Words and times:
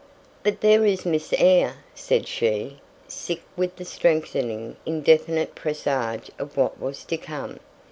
"But 0.41 0.61
there 0.61 0.83
is 0.83 1.05
Miss 1.05 1.31
Eyre," 1.33 1.75
said 1.93 2.25
she, 2.27 2.81
sick 3.07 3.43
with 3.55 3.75
the 3.75 3.85
strengthening 3.85 4.75
indefinite 4.83 5.53
presage 5.53 6.31
of 6.39 6.57
what 6.57 6.79
was 6.79 7.03
to 7.05 7.17
come. 7.17 7.59